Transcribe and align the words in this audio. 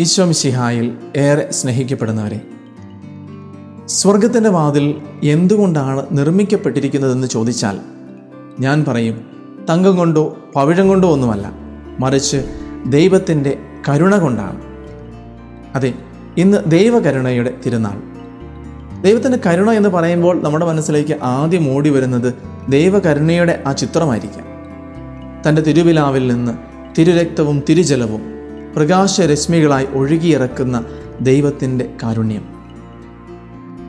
ഈശോ 0.00 0.24
മിശിഹായിൽ 0.24 0.96
ഏറെ 1.16 1.50
സ്നേഹിക്കപ്പെടുന്നവരെ 1.50 2.40
സ്വർഗത്തിന്റെ 3.86 4.50
വാതിൽ 4.50 5.02
എന്തുകൊണ്ടാണ് 5.22 6.06
നിർമ്മിക്കപ്പെട്ടിരിക്കുന്നതെന്ന് 6.12 7.26
ചോദിച്ചാൽ 7.26 7.78
ഞാൻ 8.60 8.84
പറയും 8.88 9.26
തങ്കം 9.70 9.96
കൊണ്ടോ 9.96 10.38
പവിഴം 10.54 10.88
കൊണ്ടോ 10.88 11.12
ഒന്നുമല്ല 11.12 11.52
മറിച്ച് 12.00 12.44
ദൈവത്തിന്റെ 12.86 13.58
കരുണ 13.88 14.18
കൊണ്ടാണ്. 14.18 14.60
അതെ 15.74 15.94
ഇന്ന് 16.38 16.70
ദൈവകരുണയുടെ 16.70 17.54
തിരുനാൾ. 17.66 18.02
ദൈവത്തിന്റെ 19.02 19.38
കരുണ 19.46 19.70
എന്ന് 19.70 19.88
പറയുമ്പോൾ 19.88 20.42
നമ്മുടെ 20.42 20.66
മനസ്സിലേക്ക് 20.66 21.18
ആദ്യം 21.22 21.74
ഓടി 21.74 21.90
വരുന്നത് 21.90 22.34
ദൈവകരുണയുടെ 22.68 23.62
ആ 23.66 23.72
ചിത്രമായിരിക്കാം. 23.72 24.46
തന്റെ 25.48 25.62
തിരുവിലാവിൽ 25.62 26.26
നിന്ന് 26.26 26.52
തിരുരക്തവും 26.98 27.62
തിരുജലവും 27.68 28.35
പ്രകാശരശ്മികളായി 28.76 29.86
ഒഴുകിയിറക്കുന്ന 29.94 30.84
ദൈവത്തിന്റെ 31.20 31.94
കാരുണ്യം. 32.02 32.42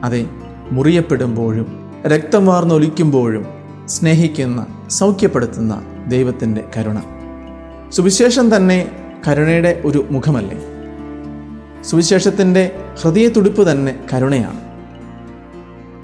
അതെ 0.04 0.26
മുറിയപ്പെടുമ്പോഴും 0.72 1.90
രക്തം 2.06 2.46
വാർന്നൊലിക്കുമ്പോഴും 2.46 3.46
സ്നേഹിക്കുന്ന 3.86 4.66
സൗഖ്യപ്പെടുത്തുന്ന 4.90 5.82
ദൈവത്തിന്റെ 6.08 6.64
കരുണ. 6.76 6.98
സുവിശേഷം 7.90 8.56
തന്നെ 8.56 8.90
കരുണയുടെ 9.28 9.82
ഒരു 9.84 10.06
മുഖമല്ലേ? 10.10 10.58
സുവിശേഷത്തിന്റെ 11.82 12.78
ഹൃദയത്തുടിപ്പ് 13.02 13.72
തന്നെ 13.72 13.96
കരുണയാണ്. 14.14 14.60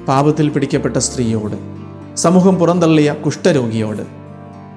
പാപത്തിൽ 0.07 0.49
പിടിക്കപ്പെട്ട 0.49 0.97
സ്ത്രീയോട് 0.97 1.57
സമൂഹം 2.17 2.55
പുറന്തള്ളിയ 2.55 3.13
കുഷ്ഠരോഗിയോട് 3.13 4.03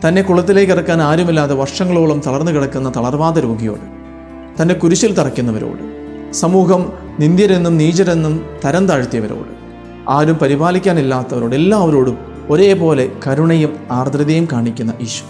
തന്നെ 0.07 0.21
കുളത്തിലേക്ക് 0.21 0.71
ഇറക്കാൻ 0.71 1.01
ആരുമില്ലാതെ 1.01 1.55
വർഷങ്ങളോളം 1.55 2.19
തളർന്നു 2.19 2.51
കിടക്കുന്ന 2.51 2.89
തളർവാദ 2.89 3.39
രോഗിയോട് 3.39 3.96
തന്നെ 4.61 4.75
കുരിശിൽ 4.75 5.13
തറയ്ക്കുന്നവരോട്. 5.13 5.97
സമൂഹം 6.31 6.93
നിന്ദ്യരെന്നും 7.19 7.77
നീചരെന്നും 7.77 8.45
തരം 8.65 8.87
താഴ്ത്തിയവരോട്. 8.87 9.57
ആരും 10.09 10.35
പരിപാലിക്കാനില്ലാത്തവരോട് 10.35 11.55
എല്ലാവരോടും 11.55 12.17
ഒരേപോലെ 12.49 13.11
കരുണയും 13.27 13.77
ആർദ്രതയും 13.91 14.47
കാണിക്കുന്ന 14.51 14.93
ഈശോ. 15.01 15.25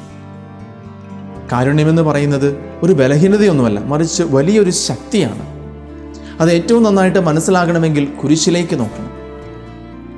കാരുണ്യമെന്ന് 1.52 2.02
പറയുന്നത് 2.02 2.58
ഒരു 2.84 2.94
ബലഹീനതയൊന്നുമല്ല 2.94 3.80
മറിച്ച് 3.80 4.24
വലിയൊരു 4.24 4.70
ശക്തിയാണ്. 4.70 5.58
അത് 6.42 6.52
ഏറ്റവും 6.52 6.84
നന്നായിട്ട് 6.84 7.20
മനസ്സിലാകണമെങ്കിൽ 7.20 8.06
കുരിശിലേക്ക് 8.06 8.80
നോക്കണം. 8.80 9.12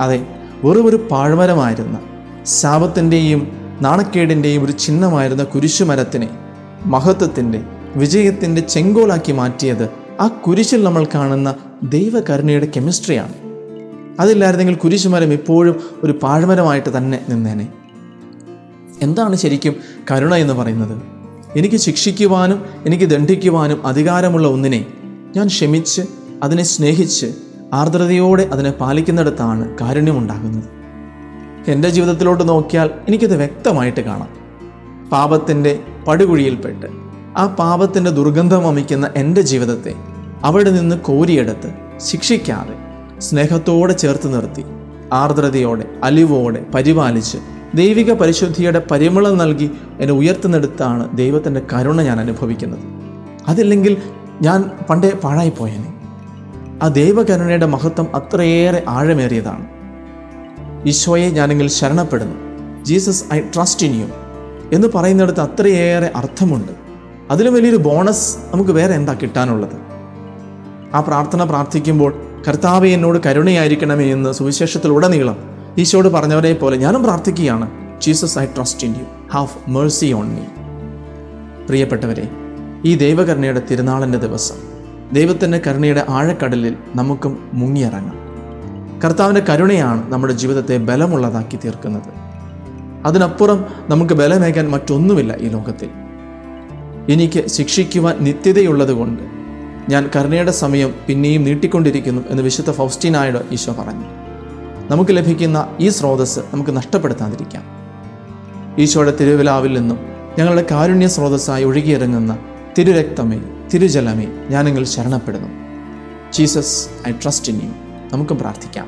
അതെ 0.01 0.25
വെറും 0.63 0.85
ഒരു 0.85 1.07
പാഴ്മരമായിരുന്ന 1.11 1.99
ശാപത്തിന്റെയും 2.43 3.51
നാണക്കേടിന്റെയും 3.81 4.63
ഒരു 4.63 4.71
ചിഹ്നമായിരുന്ന 4.71 5.43
കുരിശുമരത്തിനെ 5.43 6.29
മഹത്വത്തിന്റെ 6.85 7.61
വിജയത്തിന്റെ 7.95 8.61
ചെങ്കോലാക്കി 8.61 9.31
മാറ്റിയത് 9.31 9.89
ആ 10.19 10.27
കുരിശിൽ 10.27 10.83
നമ്മൾ 10.83 11.07
കാണുന്ന 11.15 11.55
ദൈവകരുണയുടെ 11.83 12.67
കെമിസ്ട്രിയാണ്. 12.75 13.33
അതില്ലായിരുന്നെങ്കിൽ 14.19 14.75
കുരിശുമരം 14.75 15.33
ഇപ്പോഴും 15.33 15.81
ഒരു 16.03 16.19
പാഴ്മരമായിട്ട് 16.23 16.97
തന്നെ 16.97 17.25
നിന്നേനെ. 17.29 17.67
എന്താണ് 19.01 19.35
ശരിക്കും 19.35 19.75
കരുണ 20.11 20.35
എന്ന് 20.35 20.53
പറയുന്നത്? 20.53 21.01
എനിക്ക് 21.55 21.75
ശിക്ഷിക്കുവാനും 21.75 22.65
എനിക്ക് 22.85 23.05
ദണ്ഡിക്കുവാനും 23.05 23.87
അധികാരമുള്ള 23.87 24.47
ഒന്നിനെ 24.47 24.85
ഞാൻ 25.35 25.47
ക്ഷമിച്ച് 25.47 26.01
അതിനെ 26.43 26.63
സ്നേഹിച്ച് 26.63 27.33
ആർദ്രതയോടെ 27.73 28.43
അതിനെ 28.43 28.71
പാലിക്കുന്നിടത്താണ് 28.71 29.77
കാരുണ്യമുണ്ടാകുന്നത്. 29.81 30.69
എന്റെ 31.71 31.89
ജീവിതത്തിലോട്ട് 31.89 32.49
നോക്കിയാൽ 32.49 32.89
എനിക്കത് 33.07 33.37
വ്യക്തമായിട്ട് 33.37 34.01
കാണാം. 34.01 34.29
പാപത്തിന്റെ 35.09 35.79
പടുകുഴിയിൽപ്പെട്ട് 36.07 37.08
ആ 37.39 37.45
പാപത്തിന്റെ 37.47 38.11
ദുർഗന്ധം 38.11 38.63
വമിക്കുന്ന 38.63 39.09
എന്റെ 39.15 39.41
ജീവിതത്തെ 39.41 39.93
അവിടെ 40.43 40.69
നിന്ന് 40.69 40.95
കോരിയെടുത്ത് 40.95 41.73
ശിക്ഷിക്കാതെ 41.97 42.75
സ്നേഹത്തോടെ 43.19 43.93
ചേർത്ത് 43.93 44.33
നിർത്തി 44.33 44.65
ആർദ്രതയോടെ 45.13 45.85
അലിവോടെ 46.03 46.65
പരിപാലിച്ച് 46.75 47.37
ദൈവിക 47.75 48.13
പരിശുദ്ധിയുടെ 48.13 48.83
പരിമളം 48.91 49.37
നൽകി 49.37 49.71
എന്നെ 49.99 50.13
ഉയർത്തുന്നെടുത്താണ് 50.13 51.17
ദൈവത്തിന്റെ 51.17 51.61
കരുണ 51.73 52.01
ഞാൻ 52.01 52.19
അനുഭവിക്കുന്നത്. 52.19 52.79
അതില്ലെങ്കിൽ 53.47 53.97
ഞാൻ 54.41 54.71
പണ്ടേ 54.89 55.09
പാഴായിപ്പോയനെ. 55.09 55.93
ആ 56.83 56.87
ദൈവകരുണയുടെ 56.87 57.65
മഹത്വം 57.65 58.15
അത്രയേറെ 58.15 58.83
ആഴമേറിയതാണ്. 58.87 59.65
ഈശോയെ 60.87 61.29
ഞാനെങ്കിൽ 61.29 61.69
ശരണപ്പെടുന്നു. 61.69 62.35
Jesus 62.83 63.23
I 63.33 63.39
trust 63.39 63.85
in 63.85 64.01
you 64.01 64.05
എന്ന് 64.75 64.87
പറയുന്നിടത്ത് 64.95 65.39
അത്രയേറെ 65.39 66.11
അർത്ഥമുണ്ട്. 66.15 66.88
അതിലും 67.31 67.53
വലിയൊരു 67.53 67.77
ബോണസ് 67.77 68.37
നമുക്ക് 68.51 68.71
വേറെ 68.71 68.93
എന്താ 68.93 69.13
കിട്ടാനുള്ളത്? 69.13 69.77
ആ 70.93 70.99
പ്രാർത്ഥന 70.99 71.43
പ്രാർത്ഥിക്കുമ്പോൾ 71.43 72.21
കർത്താവ് 72.47 72.87
എന്നോട് 72.87 73.19
കരുണയായിരിക്കണമേ 73.25 74.05
എന്ന് 74.05 74.31
സുവിശേഷത്തിലുടനീളം 74.31 75.37
ഈശോട് 75.77 76.07
പറഞ്ഞവരെ 76.07 76.53
പോലെ 76.53 76.77
ഞാനും 76.77 77.03
പ്രാർത്ഥിക്കുകയാണ്. 77.03 77.71
Jesus 78.01 78.39
I 78.39 78.45
trust 78.45 78.87
in 78.87 78.93
you. 78.93 79.03
Have 79.33 79.47
mercy 79.67 80.11
on 80.11 80.29
me. 80.29 80.41
പ്രിയപ്പെട്ടവരെ 81.67 82.29
ഈ 82.85 82.95
ദൈവകരുണയുടെ 82.95 83.61
തിരുനാളിന്റെ 83.71 84.17
ദിവസം 84.17 84.55
ദൈവത്തിന്റെ 85.13 85.61
കരുണയുടെ 85.67 86.05
ആഴക്കടലിൽ 86.09 86.75
നമുക്കും 86.95 87.49
മുങ്ങിയിറങ്ങാം. 87.53 88.19
കർത്താവിന്റെ 89.05 89.41
കരുണയാണ് 89.49 90.11
നമ്മുടെ 90.11 90.33
ജീവിതത്തെ 90.33 90.77
ബലമുള്ളതാക്കി 90.77 91.59
തീർക്കുന്നത്. 91.65 92.13
അതിനപ്പുറം 93.05 93.65
നമുക്ക് 93.89 94.13
ബലമേകാൻ 94.13 94.69
മറ്റൊന്നുമില്ല 94.69 95.35
ഈ 95.39 95.47
ലോകത്തിൽ. 95.47 95.89
എനിക്ക് 97.09 97.47
ശിക്ഷിക്കുവാൻ 97.47 98.17
നിത്യതയുള്ളതുകൊണ്ട് 98.19 99.23
ഞാൻ 99.89 100.09
കരുണയുടെ 100.15 100.51
സമയം 100.51 100.93
പിന്നെയും 101.07 101.43
നീട്ടിക്കൊണ്ടിരിക്കുന്നു 101.43 102.21
എന്ന് 102.29 102.43
വിശുദ്ധ 102.43 102.71
ഫൗസ്റ്റീനായുടെ 102.71 103.43
ഈശോ 103.51 103.71
പറഞ്ഞു. 103.73 104.05
നമുക്ക് 104.89 105.17
ലഭിക്കുന്ന 105.17 105.77
ഈ 105.79 105.89
സ്രോതസ് 105.89 106.39
നമുക്ക് 106.39 106.77
നഷ്ടപ്പെടുത്താതിരിക്കാം. 106.77 107.63
ഈശോയുടെ 108.79 109.13
തിരുവിലാവിൽ 109.21 109.79
നിന്നും 109.79 109.99
ഞങ്ങളുടെ 110.39 110.65
കാരുണ്യ 110.71 111.07
സ്രോതസ്സായി 111.07 111.63
ഒഴുകിയിറങ്ങുന്ന 111.63 112.39
തിരുരക്തമേ 112.77 113.41
തിരുജലമേ 113.73 114.27
ഞാൻ 114.49 114.85
ശരണപ്പെടുന്നു. 114.85 115.47
Jesus 116.31 116.87
I 117.07 117.11
trust 117.11 117.51
in 117.51 117.61
you. 117.63 117.69
നമുക്കും 118.11 118.37
പ്രാർത്ഥിക്കാം. 118.37 118.87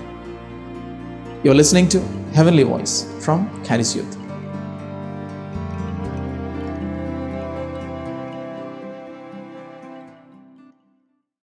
You 1.45 1.51
are 1.51 1.57
listening 1.57 1.89
to 1.93 1.97
heavenly 2.37 2.63
voice 2.63 3.03
from 3.21 3.47
Harris 3.69 3.97
youth 3.97 4.20